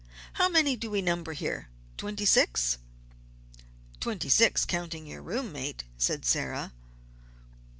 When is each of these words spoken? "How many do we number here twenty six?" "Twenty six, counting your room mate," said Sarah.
"How 0.33 0.49
many 0.49 0.75
do 0.75 0.89
we 0.89 1.03
number 1.03 1.33
here 1.33 1.67
twenty 1.95 2.25
six?" 2.25 2.79
"Twenty 3.99 4.29
six, 4.29 4.65
counting 4.65 5.05
your 5.05 5.21
room 5.21 5.51
mate," 5.51 5.83
said 5.99 6.25
Sarah. 6.25 6.73